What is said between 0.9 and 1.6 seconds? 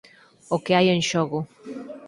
en xogo.